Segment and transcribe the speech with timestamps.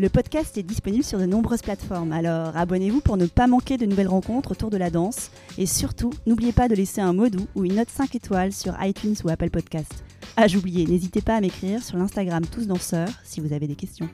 [0.00, 3.86] Le podcast est disponible sur de nombreuses plateformes, alors abonnez-vous pour ne pas manquer de
[3.86, 5.30] nouvelles rencontres autour de la danse.
[5.56, 8.74] Et surtout, n'oubliez pas de laisser un mot doux ou une note 5 étoiles sur
[8.82, 9.92] iTunes ou Apple Podcast.
[10.36, 14.08] Ah, j'oubliais, n'hésitez pas à m'écrire sur l'Instagram Tous Danseurs si vous avez des questions.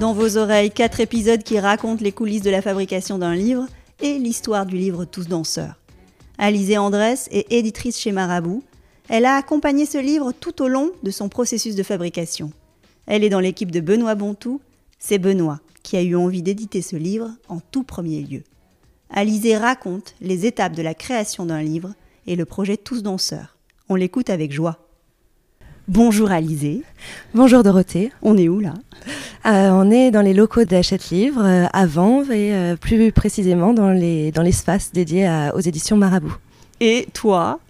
[0.00, 3.68] Dans vos oreilles, quatre épisodes qui racontent les coulisses de la fabrication d'un livre
[4.00, 5.76] et l'histoire du livre Tous Danseurs.
[6.36, 8.64] Alizée Andrès est éditrice chez Marabout.
[9.08, 12.52] Elle a accompagné ce livre tout au long de son processus de fabrication.
[13.06, 14.60] Elle est dans l'équipe de Benoît Bontou.
[14.98, 18.42] C'est Benoît qui a eu envie d'éditer ce livre en tout premier lieu.
[19.10, 21.92] Alizée raconte les étapes de la création d'un livre
[22.26, 23.56] et le projet Tous Danseurs.
[23.90, 24.78] On l'écoute avec joie.
[25.86, 26.82] Bonjour Alizée.
[27.34, 28.10] Bonjour Dorothée.
[28.22, 28.72] On est où là?
[29.44, 33.74] Euh, On est dans les locaux d'Achète Livre, euh, à Vanves et euh, plus précisément
[33.74, 36.34] dans l'espace dans dédié aux éditions Marabout.
[36.80, 37.60] Et toi,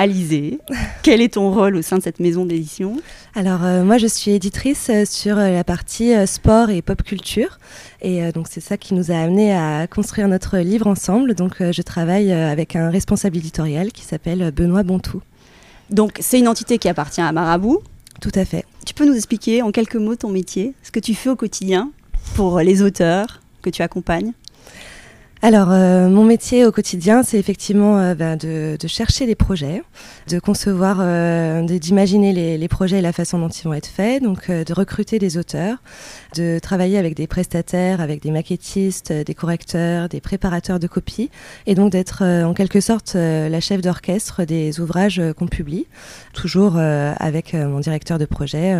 [0.00, 0.60] Alizée,
[1.02, 3.00] quel est ton rôle au sein de cette maison d'édition?
[3.34, 7.58] Alors moi je suis éditrice sur la partie sport et pop culture
[8.00, 11.34] et donc c'est ça qui nous a amené à construire notre livre ensemble.
[11.34, 15.20] Donc je travaille avec un responsable éditorial qui s'appelle Benoît Bontou.
[15.90, 17.82] Donc c'est une entité qui appartient à Marabout?
[18.20, 18.64] Tout à fait.
[18.86, 21.90] Tu peux nous expliquer en quelques mots ton métier, ce que tu fais au quotidien
[22.36, 24.32] pour les auteurs que tu accompagnes?
[25.40, 29.84] Alors, euh, mon métier au quotidien, c'est effectivement euh, ben, de, chercher des projets,
[30.26, 34.50] de concevoir, euh, d'imaginer les, projets et la façon dont ils vont être faits, donc
[34.50, 35.76] de recruter des auteurs,
[36.34, 41.30] de travailler avec des prestataires, avec des maquettistes, des correcteurs, des préparateurs de copies,
[41.66, 45.86] et donc d'être en quelque sorte la chef d'orchestre des ouvrages qu'on publie.
[46.34, 48.76] Toujours avec mon directeur de projet,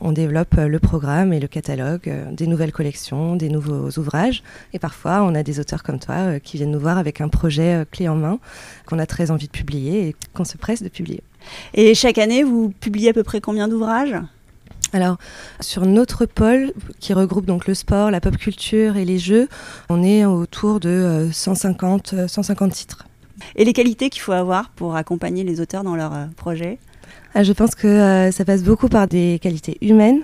[0.00, 4.42] on développe le programme et le catalogue des nouvelles collections, des nouveaux ouvrages,
[4.72, 7.28] et parfois on a des auteurs comme toi euh, qui viennent nous voir avec un
[7.28, 8.38] projet euh, clé en main
[8.86, 11.22] qu'on a très envie de publier et qu'on se presse de publier.
[11.74, 14.16] Et chaque année, vous publiez à peu près combien d'ouvrages?
[14.92, 15.16] Alors,
[15.60, 19.48] sur notre pôle, qui regroupe donc le sport, la pop culture et les jeux,
[19.88, 23.06] on est autour de 150, euh, 150 titres.
[23.56, 26.78] Et les qualités qu'il faut avoir pour accompagner les auteurs dans leurs projets
[27.34, 30.22] ah, Je pense que ça passe beaucoup par des qualités humaines,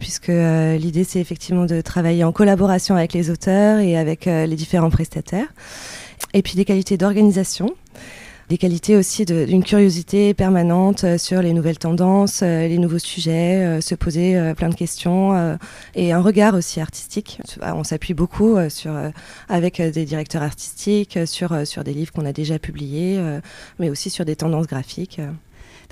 [0.00, 4.46] puisque euh, l'idée c'est effectivement de travailler en collaboration avec les auteurs et avec euh,
[4.46, 5.52] les différents prestataires.
[6.34, 7.70] Et puis des qualités d'organisation,
[8.48, 13.94] des qualités aussi d'une curiosité permanente euh, sur les nouvelles tendances, les nouveaux sujets, se
[13.94, 15.58] poser plein de questions
[15.94, 17.40] et un regard aussi artistique.
[17.60, 18.92] On s'appuie beaucoup sur,
[19.48, 23.20] avec des directeurs artistiques sur, sur des livres qu'on a déjà publiés,
[23.78, 25.20] mais aussi sur des tendances graphiques.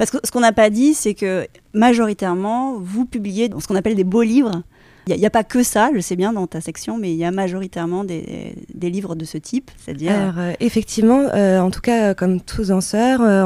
[0.01, 3.97] Parce que ce qu'on n'a pas dit, c'est que majoritairement, vous publiez ce qu'on appelle
[3.97, 4.63] des beaux livres
[5.07, 7.25] il n'y a, pas que ça, je sais bien, dans ta section, mais il y
[7.25, 10.13] a majoritairement des, livres de ce type, c'est-à-dire...
[10.13, 13.45] Alors, euh, effectivement, euh, en tout cas, comme tous danseurs, euh,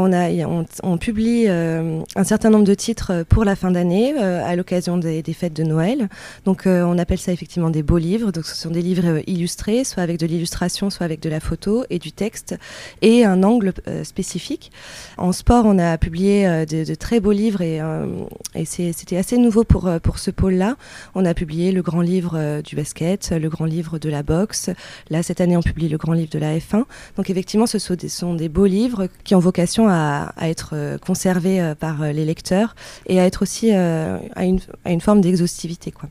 [0.83, 5.53] on, publie un certain nombre de titres pour la fin d'année, à l'occasion des, fêtes
[5.53, 6.09] de Noël.
[6.45, 8.31] Donc, on appelle ça effectivement des beaux livres.
[8.31, 11.85] Donc, ce sont des livres illustrés, soit avec de l'illustration, soit avec de la photo
[11.91, 12.57] et du texte,
[13.03, 13.73] et un angle
[14.03, 14.71] spécifique.
[15.19, 20.19] En sport, on a publié de, très beaux livres, et, c'était assez nouveau pour, pour
[20.19, 20.77] ce pôle-là.
[21.15, 24.71] On a publié le grand livre euh, du basket, le grand livre de la boxe.
[25.11, 26.85] Là, cette année, on publie le grand livre de la F1.
[27.17, 31.75] Donc, effectivement, ce sont des, beaux livres qui ont vocation à, être euh, conservés euh,
[31.75, 32.75] par les lecteurs
[33.07, 35.91] et à être aussi à, une, forme d'exhaustivité.
[35.91, 36.09] Quoi.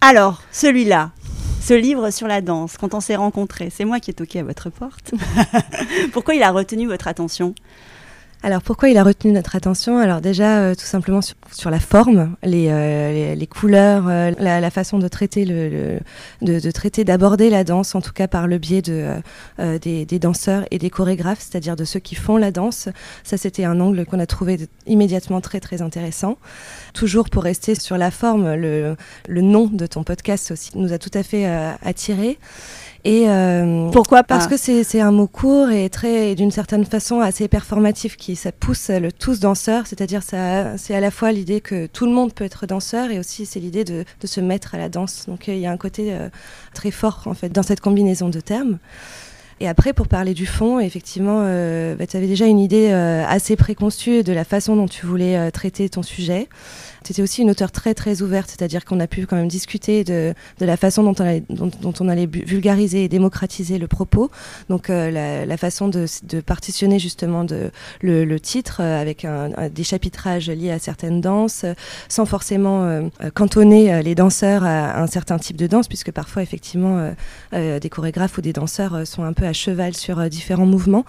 [0.00, 1.10] Alors, celui-là,
[1.62, 4.44] ce livre sur la danse, quand on s'est rencontrés, c'est moi qui ai toqué à
[4.44, 5.12] votre porte.
[6.12, 7.54] Pourquoi il a retenu votre attention?
[8.42, 9.98] Alors pourquoi il a retenu notre attention?
[9.98, 16.00] Alors déjà tout simplement sur, la forme, les, les, couleurs, la, façon de traiter le,
[16.40, 19.14] de, traiter d'aborder la danse, en tout cas par le biais de
[19.58, 22.88] des, des, danseurs et des chorégraphes, c'est-à-dire de ceux qui font la danse.
[23.24, 26.38] Ça c'était un angle qu'on a trouvé immédiatement très très intéressant.
[26.94, 28.96] Toujours pour rester sur la forme, le,
[29.28, 31.44] le nom de ton podcast aussi nous a tout à fait
[31.82, 32.38] attiré.
[33.04, 37.48] Et euh, pourquoi Parce que c'est un mot court et très, d'une certaine façon, assez
[37.48, 41.86] performatif qui ça pousse le tous danseur, c'est-à-dire ça, c'est à la fois l'idée que
[41.86, 44.78] tout le monde peut être danseur et aussi c'est l'idée de, de, se mettre à
[44.78, 45.24] la danse.
[45.28, 46.28] Donc il y a un côté euh,
[46.74, 48.78] très fort en fait dans cette combinaison de termes.
[49.62, 54.22] Et après, pour parler du fond, effectivement, bah, tu avais déjà une idée assez préconçue
[54.22, 56.48] de la façon dont tu voulais traiter ton sujet.
[57.04, 60.04] Tu étais aussi une auteure très très ouverte, c'est-à-dire qu'on a pu quand même discuter
[60.04, 64.30] de, la façon dont on allait, vulgariser et démocratiser le propos.
[64.68, 66.06] Donc la, la, façon de,
[66.40, 67.46] partitionner justement
[68.02, 71.64] le, titre avec un, des chapitrages liés à certaines danses,
[72.08, 77.12] sans forcément cantonner les danseurs à un certain type de danse, puisque parfois effectivement
[77.52, 81.04] des chorégraphes ou des danseurs sont un peu à cheval sur différents mouvements.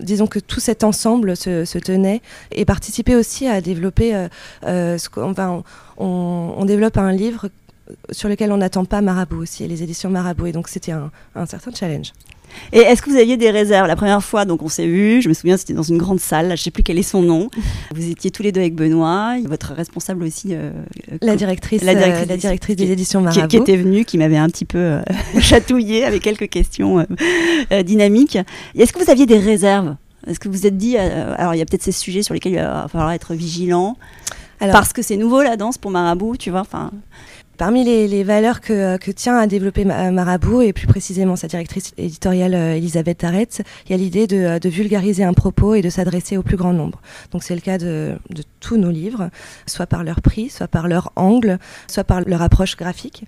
[0.00, 4.26] Disons que tout cet ensemble se, tenait et participait aussi à développer
[4.62, 5.64] ce on,
[5.98, 7.48] on, développe un livre
[8.10, 10.46] sur lequel on n'attend pas Marabout aussi, les éditions Marabout.
[10.46, 11.10] Et donc c'était un,
[11.46, 12.12] certain challenge.
[12.72, 13.86] Et est-ce que vous aviez des réserves?
[13.86, 16.46] La première fois, donc on s'est vu, je me souviens, c'était dans une grande salle,
[16.48, 17.50] je ne sais plus quel est son nom.
[17.94, 20.48] Vous étiez tous les deux avec Benoît, votre responsable aussi.
[20.50, 20.70] Euh,
[21.22, 23.48] la directrice, la directrice, la directrice des éditions Marabout.
[23.48, 25.02] Qui, était venue, qui m'avait un petit peu euh,
[25.40, 27.06] chatouillé avec quelques questions
[27.72, 28.38] euh, dynamiques.
[28.76, 29.96] Est-ce que vous aviez des réserves?
[30.26, 32.52] Est-ce que vous vous êtes dit, alors il y a peut-être ces sujets sur lesquels
[32.52, 33.96] il va falloir être vigilant?
[34.58, 36.60] Parce que c'est nouveau la danse pour Marabout, tu vois.
[36.60, 36.90] Enfin.
[37.56, 42.76] Parmi les, valeurs que, tient à développer Marabout, et plus précisément sa directrice éditoriale euh,
[42.76, 46.56] Elisabeth Taretz, il y a l'idée de, vulgariser un propos et de s'adresser au plus
[46.56, 47.00] grand nombre.
[47.32, 48.16] Donc c'est le cas de,
[48.66, 49.30] tous nos livres,
[49.66, 53.24] soit par leur prix, soit par leur angle, soit par leur approche graphique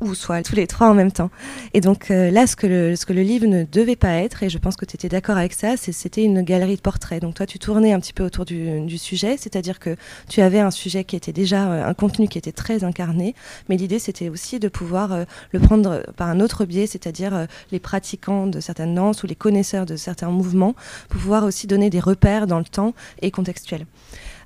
[0.00, 1.30] ou soit tous les trois en même temps.
[1.74, 4.76] Et donc euh, là, ce que, le, livre ne devait pas être, et je pense
[4.76, 7.20] que tu étais d'accord avec ça, c'était une galerie de portraits.
[7.20, 9.96] Donc toi, tu tournais un petit peu autour du, du sujet, c'est-à-dire que
[10.28, 13.34] tu avais un sujet qui était déjà, euh, un contenu qui était très incarné,
[13.68, 17.80] mais l'idée, c'était aussi de pouvoir euh, le prendre par un autre biais, c'est-à-dire les
[17.80, 20.74] pratiquants de certaines danses ou les connaisseurs de certains mouvements,
[21.08, 23.86] pour pouvoir aussi donner des repères dans le temps et contextuels.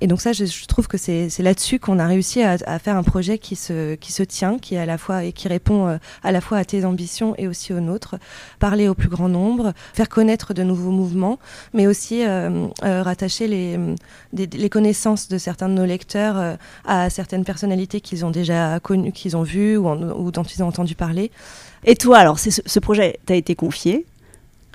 [0.00, 3.38] Et donc ça, je, trouve que c'est là-dessus qu'on a réussi à, faire un projet
[3.38, 6.32] qui se, qui se tient, qui est à la fois et qui répond euh, à
[6.32, 8.16] la fois à tes ambitions et aussi aux nôtres.
[8.58, 11.38] Parler au plus grand nombre, faire connaître de nouveaux mouvements,
[11.72, 13.78] mais aussi euh, euh, rattacher les,
[14.32, 19.36] les connaissances de certains de nos lecteurs à certaines personnalités qu'ils ont déjà connues, qu'ils
[19.36, 21.30] ont vues ou, ou, dont ils ont entendu parler.
[21.84, 24.06] Et toi, alors, ce, ce projet t'a été confié?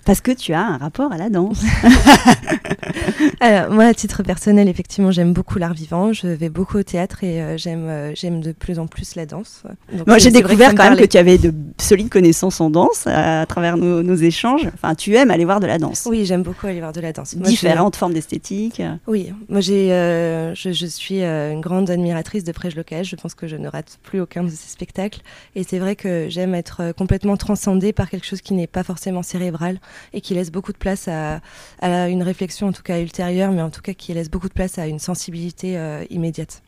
[0.06, 1.62] Parce que tu as un rapport à la danse.
[3.40, 6.14] Alors, moi, à titre personnel, effectivement, j'aime beaucoup l'art vivant.
[6.14, 9.26] Je vais beaucoup au théâtre et euh, j'aime, euh, j'aime de plus en plus la
[9.26, 9.64] danse.
[10.08, 13.78] moi, j'ai découvert quand même que tu avais de solides connaissances en danse à, travers
[13.78, 14.68] nos, échanges.
[14.74, 16.08] Enfin, tu aimes aller voir de la danse.
[16.10, 17.36] Oui, j'aime beaucoup aller voir de la danse.
[17.36, 18.82] Différentes formes d'esthétique.
[19.08, 23.10] Oui, moi, j'ai, euh, je, je, suis une grande admiratrice de Prège Locage.
[23.10, 25.22] Je pense que je ne rate plus aucun de ses spectacles.
[25.56, 29.24] Et c'est vrai que j'aime être complètement transcendée par quelque chose qui n'est pas forcément
[29.24, 29.80] cérébral
[30.14, 31.42] et qui laisse beaucoup de place à,
[31.82, 34.78] une réflexion, en tout cas ultérieure, mais en tout cas qui laisse beaucoup de place
[34.78, 36.62] à une sensibilité euh, immédiate.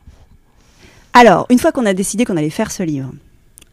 [1.12, 3.12] Alors, une fois qu'on a décidé qu'on allait faire ce livre,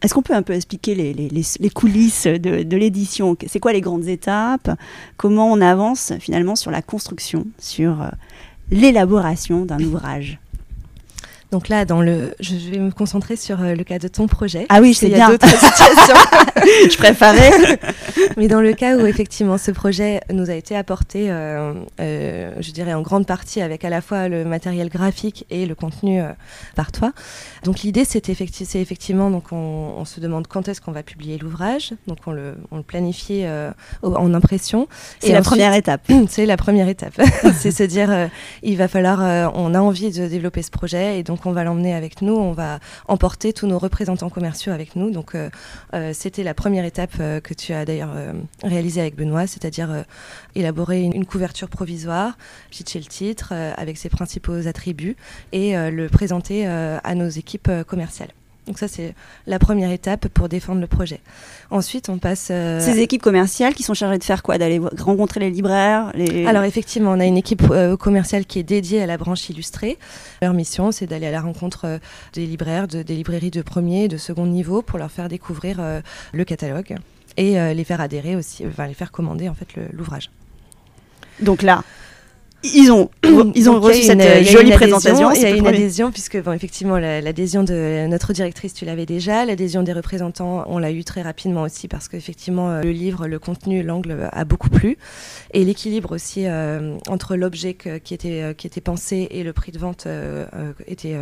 [0.02, 3.36] est-ce qu'on peut un peu expliquer les, coulisses de, l'édition?
[3.46, 4.70] C'est quoi les grandes étapes?
[5.16, 8.08] Comment on avance finalement sur la construction, sur euh,
[8.70, 10.40] l'élaboration d'un ouvrage?
[11.52, 14.64] Donc là, dans le, je vais me concentrer sur euh, le cas de ton projet.
[14.70, 15.28] Ah oui, je sais bien.
[15.28, 16.16] d'autres situations.
[16.64, 17.78] je préférais.
[18.38, 22.70] Mais dans le cas où effectivement ce projet nous a été apporté, euh, euh, je
[22.70, 26.22] dirais en grande partie avec à la fois le matériel graphique et le contenu
[26.74, 27.12] par toi.
[27.64, 31.92] Donc l'idée, c'est effecti effectivement, donc on, se demande quand est-ce qu'on va publier l'ouvrage.
[32.06, 33.44] Donc on le, on le planifie
[34.02, 34.88] en impression.
[35.20, 36.10] C'est la première étape.
[36.28, 37.20] C'est la première étape.
[37.58, 38.30] c'est se dire,
[38.62, 41.94] il va falloir, on a envie de développer ce projet et donc on va l'emmener
[41.94, 45.10] avec nous, on va emporter tous nos représentants commerciaux avec nous.
[45.10, 45.50] Donc euh,
[45.94, 48.14] euh, c'était la première étape euh, que tu as d'ailleurs
[48.62, 50.04] réalisée avec Benoît, c'est-à-dire
[50.54, 52.36] élaborer une, couverture provisoire,
[52.70, 55.16] pitcher le titre avec ses principaux attributs
[55.52, 58.32] et le présenter à nos équipes commerciales.
[58.66, 59.14] Donc ça, c'est
[59.48, 61.20] la première étape pour défendre le projet.
[61.70, 62.48] Ensuite, on passe...
[62.52, 64.56] Euh, Ces équipes commerciales qui sont chargées de faire quoi?
[64.56, 66.12] D'aller rencontrer les libraires
[66.46, 69.98] Alors effectivement, on a une équipe euh, commerciale qui est dédiée à la branche illustrée.
[70.42, 71.98] Leur mission, c'est d'aller à la rencontre euh,
[72.34, 75.80] des libraires, de, des librairies de premier et de second niveau pour leur faire découvrir
[76.32, 76.96] le catalogue
[77.36, 80.30] et les faire adhérer aussi, enfin les faire commander en fait l'ouvrage.
[81.40, 81.82] Donc là,
[82.64, 83.10] ils ont,
[83.54, 85.32] ils ont reçu cette euh, jolie présentation.
[85.32, 89.44] Il y a une adhésion, puisque bon, effectivement, l'adhésion de notre directrice, tu l'avais déjà.
[89.44, 93.38] L'adhésion des représentants, on l'a eu très rapidement aussi, parce qu'effectivement, euh, le livre, le
[93.38, 94.96] contenu, l'angle a beaucoup plu.
[95.52, 99.78] Et l'équilibre aussi euh, entre l'objet qui était, qui était pensé et le prix de
[99.78, 100.06] vente
[100.86, 101.16] était.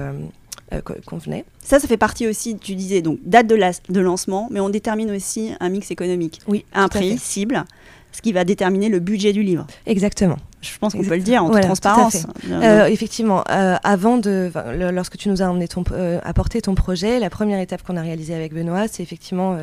[1.07, 1.45] convenait.
[1.65, 3.59] Ça, ça fait partie aussi, tu disais, donc date de,
[3.93, 6.41] de lancement, mais on détermine aussi un mix économique.
[6.47, 6.65] Oui.
[6.73, 7.65] Un prix cible,
[8.13, 9.67] ce qui va déterminer le budget du livre.
[9.87, 10.37] Exactement.
[10.63, 12.27] Je pense qu'on peut le dire en toute transparence.
[12.51, 14.51] Euh, effectivement, euh, avant de,
[14.93, 18.03] lorsque tu nous as emmené ton, euh, apporté ton projet, la première étape qu'on a
[18.03, 19.57] réalisée avec Benoît, c'est effectivement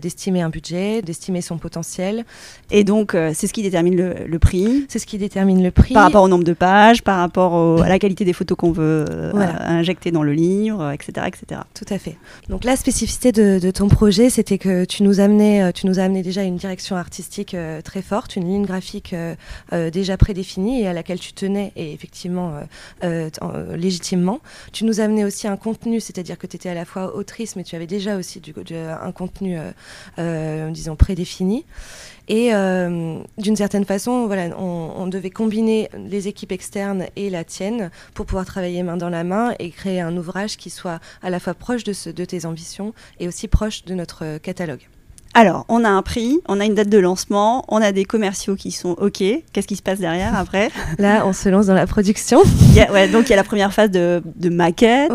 [0.00, 2.24] d'estimer un budget, d'estimer son potentiel.
[2.70, 4.86] Et donc, c'est ce qui détermine le, prix.
[4.88, 5.94] C'est ce qui détermine le prix.
[5.94, 9.06] Par rapport au nombre de pages, par rapport à la qualité des photos qu'on veut
[9.34, 11.62] injecter dans le livre, etc., etc.
[11.74, 12.16] Tout à fait.
[12.48, 16.02] Donc la spécificité de, de ton projet, c'était que tu nous amenais, tu nous as
[16.02, 19.14] amené déjà une direction artistique très forte, une ligne graphique
[19.70, 20.41] déjà prédéfinie
[20.80, 22.60] et à laquelle tu tenais, et effectivement euh,
[23.04, 24.40] euh, euh, légitimement.
[24.72, 27.64] Tu nous amenais aussi un contenu, c'est-à-dire que tu étais à la fois autrice, mais
[27.64, 28.40] tu avais déjà aussi
[28.74, 29.56] un contenu,
[30.70, 31.64] disons, prédéfini.
[32.28, 38.26] Et d'une certaine façon, voilà, on, devait combiner les équipes externes et la tienne pour
[38.26, 41.54] pouvoir travailler main dans la main et créer un ouvrage qui soit à la fois
[41.54, 44.88] proche de, de tes ambitions et aussi proche de notre catalogue.
[45.34, 48.54] Alors, on a un prix, on a une date de lancement, on a des commerciaux
[48.54, 49.22] qui sont OK.
[49.52, 50.70] Qu'est-ce qui se passe derrière après?
[50.98, 52.42] Là, on se lance dans la production.
[52.92, 55.10] ouais, donc il y a la première phase de, maquette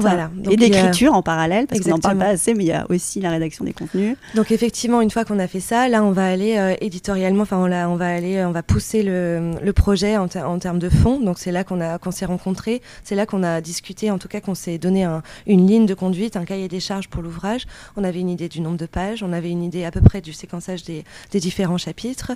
[0.50, 3.22] et d'écriture en parallèle, parce qu'on n'en parle pas assez, mais il y a aussi
[3.22, 4.18] la rédaction des contenus.
[4.34, 7.58] Donc effectivement, une fois qu'on a fait ça, là, on va aller euh, éditorialement, enfin,
[7.58, 11.20] on, on, va aller, on va pousser le, projet en, termes de fond.
[11.20, 14.42] Donc c'est là qu'on qu'on s'est rencontrés, c'est là qu'on a discuté, en tout cas
[14.42, 15.08] qu'on s'est donné
[15.46, 17.68] une ligne de conduite, un cahier des charges pour l'ouvrage.
[17.96, 20.07] On avait une idée du nombre de pages, on avait une idée à peu près
[20.24, 22.32] du séquençage des, différents chapitres.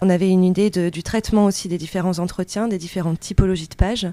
[0.00, 4.06] On avait une idée du traitement aussi des différents entretiens, des différentes typologies de pages.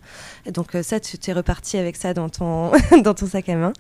[0.52, 2.72] donc euh, ça, tu t'es reparti avec ça dans ton,
[3.32, 3.74] sac à main.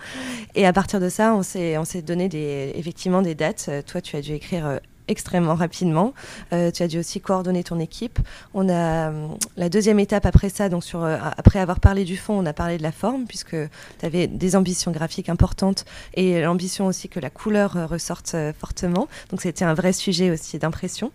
[0.56, 2.30] Et à partir de ça, on s'est, on s'est donné
[2.76, 3.70] effectivement des dates.
[3.88, 6.14] Toi, tu as dû écrire euh, extrêmement rapidement.
[6.54, 8.20] Euh, tu as dû aussi coordonner ton équipe.
[8.54, 12.34] On a euh, la deuxième étape après ça, donc euh, après avoir parlé du fond,
[12.34, 13.56] on a parlé de la forme puisque
[14.00, 19.08] tu avais des ambitions graphiques importantes et l'ambition aussi que la couleur ressorte fortement.
[19.30, 21.12] Donc c'était un vrai sujet aussi d'impression.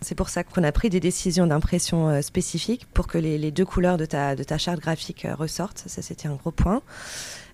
[0.00, 3.64] C'est pour ça qu'on a pris des décisions d'impression spécifiques pour que les, les, deux
[3.64, 5.84] couleurs de ta, de ta charte graphique ressortent.
[5.86, 6.82] Ça c'était un gros point.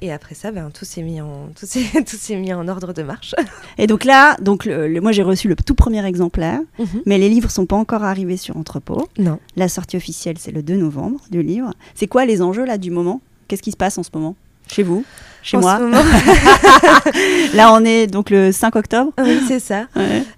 [0.04, 3.34] Et après ça, ben, tout s'est mis, en, tout s'est, mis en ordre de marche.
[3.78, 7.02] Et donc là, donc le, moi j'ai reçu le tout premier exemplaire, mhm.
[7.06, 9.08] mais les livres sont pas encore arrivés sur Entrepôt.
[9.16, 9.38] Non.
[9.56, 11.72] La sortie officielle, c'est le 2 novembre du livre.
[11.94, 13.22] C'est quoi les enjeux là du moment?
[13.48, 14.36] Qu'est-ce qui se passe en ce moment?
[14.68, 15.06] Chez vous?
[15.42, 15.78] Chez moi.
[17.54, 19.12] Là, on est donc le 5 octobre.
[19.18, 19.86] Oui, c'est ça.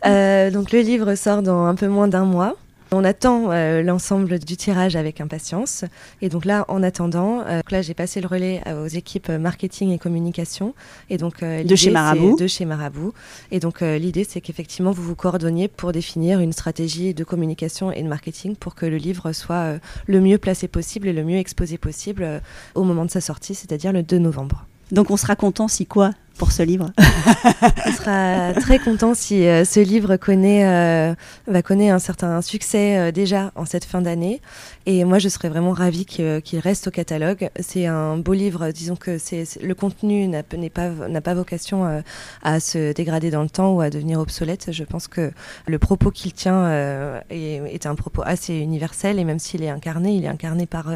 [0.05, 2.55] Euh, donc le livre sort dans un peu moins d'un mois.
[2.93, 5.85] On attend euh, l'ensemble du tirage avec impatience.
[6.23, 9.91] Et donc là, en attendant, euh, là j'ai passé le relais euh, aux équipes marketing
[9.91, 10.75] et communication.
[11.11, 12.37] Et donc de chez Marabout.
[12.39, 13.13] De chez Marabout.
[13.51, 18.03] Et donc l'idée, c'est qu'effectivement vous vous coordonniez pour définir une stratégie de communication et
[18.03, 21.79] de marketing pour que le livre soit le mieux placé possible et le mieux exposé
[21.79, 22.41] possible
[22.75, 24.67] au moment de sa sortie, c'est-à-dire le 2 novembre.
[24.93, 26.13] Donc on sera content si quoi?
[26.37, 26.93] Pour ce livre.
[27.87, 31.15] On sera très content si euh, ce livre connaît, euh,
[31.47, 34.41] va connaître un certain succès euh, déjà en cette fin d'année.
[34.87, 37.51] Et moi, je serais vraiment ravie qu'il reste au catalogue.
[37.61, 38.71] C'est un beau livre.
[38.71, 40.91] Disons que c'est le contenu n'a pas,
[41.21, 42.03] pas vocation
[42.43, 44.71] à se dégrader dans le temps ou à devenir obsolète.
[44.71, 45.33] Je pense que
[45.67, 46.71] le propos qu'il tient
[47.31, 49.19] est, est, un propos assez universel.
[49.19, 50.87] Et même s'il est incarné, il est incarné par,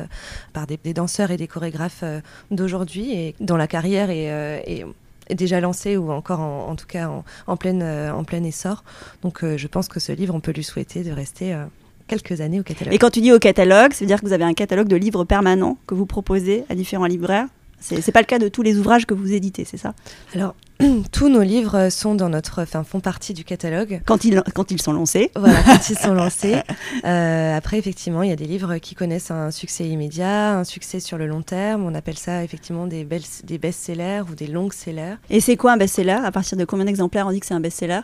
[0.52, 2.04] par des, danseurs et des chorégraphes
[2.52, 4.84] d'aujourd'hui et dont la carrière est
[5.34, 7.10] déjà lancé ou encore en, tout cas
[7.46, 8.84] en, pleine, euh, en plein essor.
[9.22, 11.64] Donc euh, je pense que ce livre, on peut lui souhaiter de rester euh,
[12.06, 12.94] quelques années au catalogue.
[12.94, 14.96] Et quand tu dis au catalogue, ça veut dire que vous avez un catalogue de
[14.96, 17.46] livres permanents que vous proposez à différents libraires?
[17.80, 19.94] C'est pas le cas de tous les ouvrages que vous éditez, c'est ça?
[20.34, 20.54] Alors,
[21.12, 24.00] tous nos livres sont dans notre, enfin, font partie du catalogue.
[24.06, 25.30] Quand ils, quand ils sont lancés.
[25.34, 26.56] Voilà, quand ils sont lancés.
[27.04, 31.00] Euh, après, effectivement, il y a des livres qui connaissent un succès immédiat, un succès
[31.00, 31.84] sur le long terme.
[31.84, 33.06] On appelle ça effectivement des,
[33.44, 35.16] des best-sellers ou des longs-sellers.
[35.28, 36.20] Et c'est quoi un best-seller?
[36.24, 38.00] À partir de combien d'exemplaires on dit que c'est un best-seller?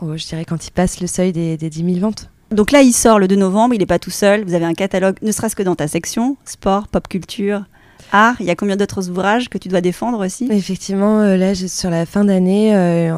[0.00, 2.30] Oh, Je dirais quand il passe le seuil des, des 10 000 ventes.
[2.50, 4.44] Donc là, il sort le 2 novembre, il n'est pas tout seul.
[4.44, 7.64] Vous avez un catalogue, ne serait-ce que dans ta section, sport, pop culture,
[8.12, 8.36] art.
[8.40, 10.48] Il y a combien d'autres ouvrages que tu dois défendre aussi?
[10.50, 13.14] Effectivement, euh, là, sur la fin d'année, euh,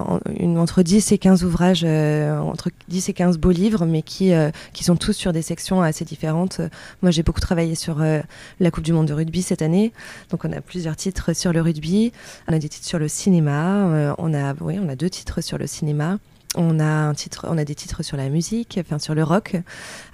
[0.56, 4.32] entre 10 et 15 ouvrages, euh, entre 10 et 15 beaux livres, mais qui,
[4.72, 6.60] qui sont tous sur des sections assez différentes.
[7.02, 9.92] Moi, j'ai beaucoup travaillé sur la Coupe du Monde de rugby cette année.
[10.30, 12.12] Donc, on a plusieurs titres sur le rugby.
[12.48, 14.14] On a des titres sur le cinéma.
[14.18, 16.18] on, a, oui, on a deux titres sur le cinéma.
[16.56, 19.54] On a, un titre, on a des titres sur la musique, enfin sur le rock.
[19.54, 19.60] Euh,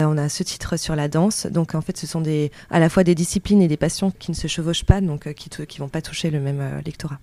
[0.00, 1.46] on a ce titre sur la danse.
[1.46, 4.30] Donc en fait, ce sont des, à la fois des disciplines et des passions qui
[4.30, 7.18] ne se chevauchent pas, donc euh, qui ne vont pas toucher le même euh, lectorat.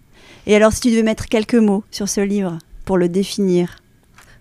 [0.47, 3.77] Et alors, si tu devais mettre quelques mots sur ce livre pour le définir?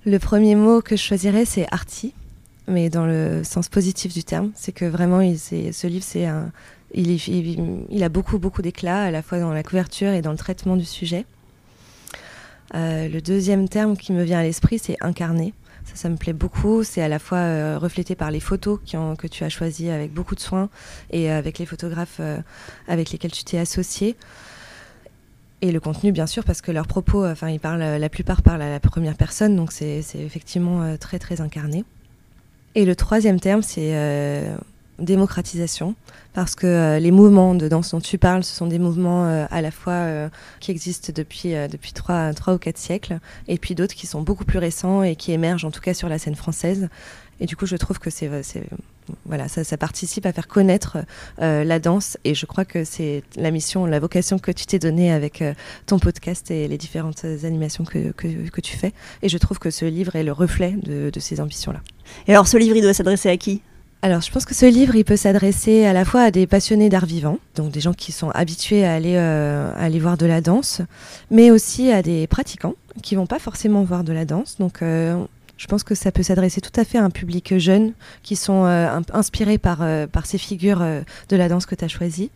[0.07, 2.15] Le premier mot que je choisirais, c'est arty,
[2.67, 4.53] mais dans le sens positif du terme.
[4.55, 6.51] C'est que vraiment, il, ce livre, c'est un,
[6.95, 7.11] il,
[7.91, 10.77] il, a beaucoup, beaucoup d'éclat, à la fois dans la couverture et dans le traitement
[10.77, 11.27] du sujet.
[12.75, 15.55] Euh, le deuxième terme qui me vient à l'esprit, c'est incarner.
[15.85, 16.85] Ça, ça me plaît beaucoup.
[16.85, 20.35] C'est à la fois euh, reflété par les photos que tu as choisies avec beaucoup
[20.35, 20.69] de soin
[21.11, 22.39] et avec les photographes euh,
[22.87, 24.17] avec lesquels tu t'es associé.
[25.61, 28.63] Et le contenu, bien sûr, parce que leurs propos, enfin, ils parlent, la plupart parlent
[28.63, 31.85] à la première personne, donc c'est effectivement très, très incarné.
[32.77, 34.47] Et le troisième terme, c'est
[34.99, 35.95] démocratisation,
[36.35, 39.47] parce que euh, les mouvements de danse dont tu parles, ce sont des mouvements euh,
[39.51, 40.29] à la fois euh,
[40.61, 44.45] qui existent depuis, depuis 3, 3 ou 4 siècles, et puis d'autres qui sont beaucoup
[44.45, 46.89] plus récents et qui émergent en tout cas sur la scène française.
[47.41, 48.29] Et du coup, je trouve que c'est,
[49.25, 50.99] voilà, ça, participe à faire connaître
[51.39, 55.13] la danse, et je crois que c'est la mission, la vocation que tu t'es donnée
[55.13, 55.45] avec
[55.87, 58.93] ton podcast et les différentes animations que, que, tu fais.
[59.23, 61.81] Et je trouve que ce livre est le reflet de ces ambitions-là.
[62.27, 63.63] Et alors, ce livre, il doit s'adresser à qui?
[64.01, 66.89] Alors, je pense que ce livre, il peut s'adresser à la fois à des passionnés
[66.89, 70.41] d'art vivant, donc des gens qui sont habitués à aller, euh, aller voir de la
[70.41, 70.83] danse,
[71.33, 74.57] mais aussi à des pratiquants qui vont pas forcément voir de la danse.
[74.61, 75.21] Donc, euh,
[75.57, 78.67] je pense que ça peut s'adresser tout à fait à un public jeune qui sont
[78.67, 80.79] euh, inspirés par, par ces figures
[81.29, 82.31] de la danse que tu as choisies.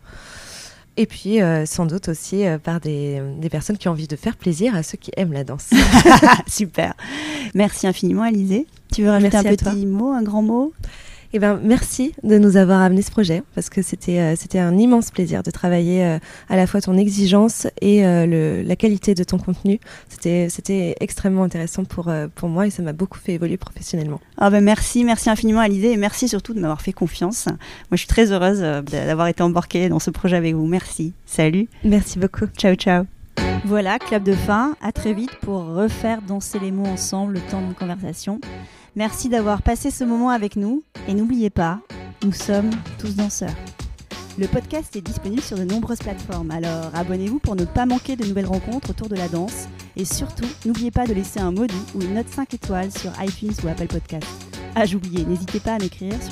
[0.97, 4.75] Et puis, sans doute aussi par des, des, personnes qui ont envie de faire plaisir
[4.75, 5.69] à ceux qui aiment la danse.
[6.47, 6.93] Super.
[7.55, 8.67] Merci infiniment, Alizé.
[8.93, 10.73] Tu veux rajouter un petit mot, un grand mot?
[11.35, 14.77] Eh ben, merci de nous avoir amené ce projet parce que c'était euh, c'était un
[14.77, 19.15] immense plaisir de travailler euh, à la fois ton exigence et euh, le, la qualité
[19.15, 19.79] de ton contenu.
[20.09, 24.19] C'était c'était extrêmement intéressant pour pour moi et ça m'a beaucoup fait évoluer professionnellement.
[24.37, 27.47] Ah ben merci, merci infiniment Alizé et merci surtout de m'avoir fait confiance.
[27.47, 28.59] Moi je suis très heureuse
[28.91, 30.67] d'avoir été embarquée dans ce projet avec vous.
[30.67, 31.13] Merci.
[31.25, 31.67] Salut.
[31.83, 32.45] Merci beaucoup.
[32.57, 33.05] Ciao ciao.
[33.65, 34.75] Voilà, clap de fin.
[34.81, 38.39] À très vite pour refaire danser les mots ensemble le temps d'une conversation.
[38.95, 41.79] Merci d'avoir passé ce moment avec nous et n'oubliez pas,
[42.23, 42.69] nous sommes
[42.99, 43.55] tous danseurs.
[44.37, 48.25] Le podcast est disponible sur de nombreuses plateformes, alors abonnez-vous pour ne pas manquer de
[48.25, 49.67] nouvelles rencontres autour de la danse.
[49.95, 53.53] Et surtout, n'oubliez pas de laisser un doux ou une note 5 étoiles sur iTunes
[53.63, 54.27] ou Apple Podcast.
[54.75, 56.31] Ah, j'oubliais, n'hésitez pas à m'écrire sur